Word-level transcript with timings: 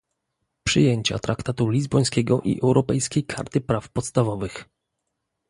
przyjęcia 0.67 1.19
traktatu 1.19 1.69
lizbońskiego 1.69 2.41
i 2.45 2.59
europejskiej 2.61 3.23
karty 3.23 3.61
praw 3.61 3.89
podstawowych 3.89 4.65